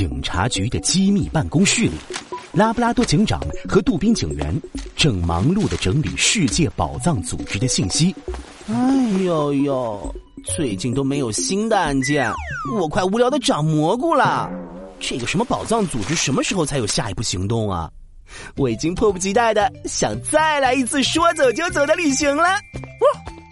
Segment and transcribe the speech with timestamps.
[0.00, 1.90] 警察局的机密办公室里，
[2.54, 4.58] 拉布拉多警长和杜宾警员
[4.96, 8.16] 正忙碌的整理世界宝藏组织的信息。
[8.66, 8.74] 哎
[9.22, 12.32] 呦呦，最近都没有新的案件，
[12.74, 14.50] 我快无聊的长蘑菇了。
[14.98, 17.90] 这个什么宝藏组织什么时候才有下一步行动啊？
[18.56, 22.44] 我已经迫不及待的想再来一次说走就走的旅行了。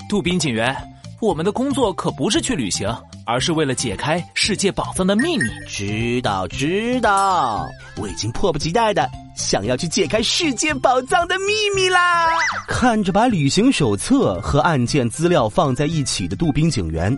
[0.09, 0.75] 杜宾警员，
[1.21, 2.89] 我们的工作可不是去旅行，
[3.29, 5.45] 而是为了解开世界宝藏的秘密。
[5.69, 12.27] 知道知道，我已经迫不及待的想要去解开世界宝藏的秘密啦！
[12.67, 17.15] 看着把旅行手册和案件资料放在一起的杜宾警员，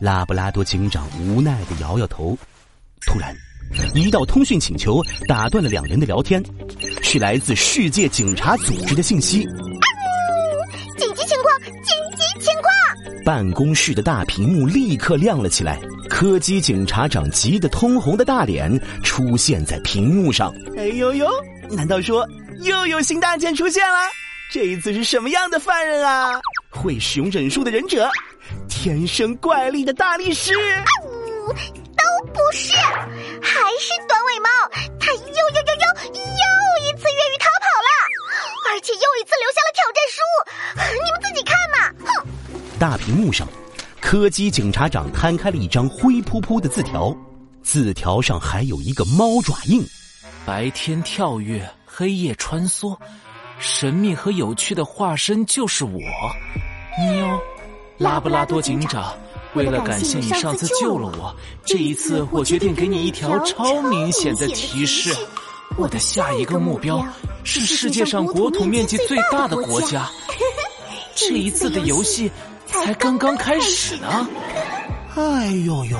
[0.00, 2.34] 拉布拉多警长无奈的摇摇头。
[3.06, 3.36] 突然。
[3.94, 6.42] 一道通讯请求打断了两人的聊天，
[7.02, 9.46] 是来自世界警察组织的信息。
[13.30, 18.68] 办公室的大屏幕立刻亮了起来，柯基警察长急得通红的大脸
[19.04, 20.52] 出现在屏幕上。
[20.76, 21.28] 哎呦呦！
[21.70, 22.26] 难道说
[22.62, 23.98] 又有新案件出现了？
[24.52, 26.40] 这一次是什么样的犯人啊？
[26.70, 28.10] 会使用忍术的忍者？
[28.68, 30.52] 天生怪力的大力士？
[30.52, 32.74] 都不是。
[33.40, 34.19] 还是短
[42.80, 43.46] 大屏幕上，
[44.00, 47.14] 柯基警察长摊开了一张灰扑扑的字条，
[47.62, 49.84] 字条上还有一个猫爪印。
[50.46, 52.96] 白天跳跃，黑夜穿梭，
[53.58, 56.00] 神秘和有趣的化身就是我，
[56.98, 57.38] 喵！
[57.98, 59.14] 拉布拉多警长。
[59.52, 61.36] 为了感谢你上次救了我，
[61.66, 65.14] 这一次我决定给你一条超明显的提示：
[65.76, 67.06] 我的下一个目标
[67.44, 70.08] 是世界上国土面积最大的国家。
[71.14, 72.30] 这一次的游戏
[72.70, 74.28] 才刚刚开始呢。
[75.16, 75.98] 哎呦呦，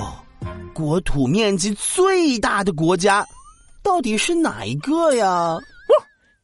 [0.73, 3.27] 国土面积最大的国家
[3.83, 5.59] 到底是哪一个呀？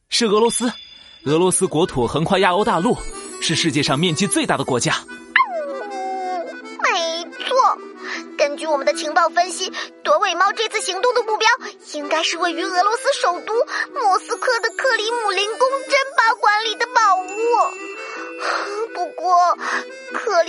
[0.09, 0.71] 是俄罗斯。
[1.25, 2.95] 俄罗斯国土横跨亚欧大陆，
[3.41, 4.93] 是世界上面积最大的国家。
[8.37, 9.71] 根据我们的情报分析，
[10.03, 11.47] 短尾猫这次行动的目标
[11.93, 13.53] 应该是位于俄罗斯首都
[13.93, 15.96] 莫斯科的克里姆林宫珍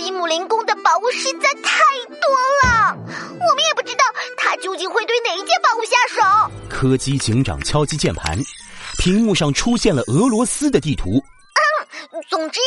[0.09, 1.77] 克里姆林宫的宝物实在太
[2.19, 4.03] 多了，我们也不知道
[4.37, 6.51] 他究竟会对哪一件宝物下手。
[6.67, 8.35] 柯基警长敲击键盘，
[8.97, 11.11] 屏幕上出现了俄罗斯的地图。
[11.11, 12.59] 嗯，总之，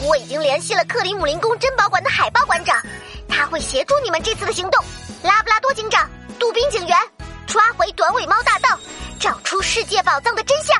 [0.00, 2.78] 我已经联系了克里姆林宫珍宝馆的海豹馆长。
[3.26, 4.84] 他会协助你们这次的行动，
[5.22, 6.06] 拉布拉多警长、
[6.38, 6.98] 杜宾警员，
[7.46, 8.78] 抓回短尾猫大盗，
[9.18, 10.76] 找出世界宝藏的真相。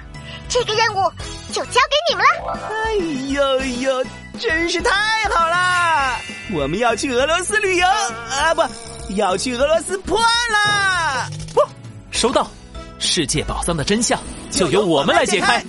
[0.52, 1.10] 这个任务
[1.50, 2.60] 就交给你们了。
[2.68, 2.94] 哎
[3.30, 4.04] 呦呦，
[4.38, 4.90] 真是太
[5.30, 6.18] 好啦！
[6.52, 8.62] 我们要去俄罗斯旅游啊，不
[9.14, 11.30] 要去俄罗斯破案啦！
[11.54, 11.62] 不，
[12.10, 12.46] 收到，
[12.98, 14.20] 世界宝藏的真相
[14.50, 15.64] 就由我们来解开。